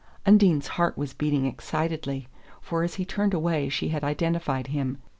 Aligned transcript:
Undine's 0.25 0.65
heart 0.65 0.97
was 0.97 1.13
beating 1.13 1.45
excitedly, 1.45 2.27
for 2.59 2.81
as 2.81 2.95
he 2.95 3.05
turned 3.05 3.35
away 3.35 3.69
she 3.69 3.89
had 3.89 4.03
identified 4.03 4.65
him. 4.65 4.97